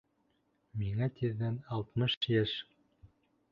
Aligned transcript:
Миңә 0.83 1.09
тиҙҙән 1.19 1.61
алтмыш 1.77 2.17
йәш! 2.39 2.57